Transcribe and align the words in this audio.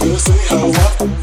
I 0.00 0.16
say 0.16 0.38
how 0.48 0.70
I 0.70 1.13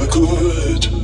never 0.00 0.12
could. 0.12 0.99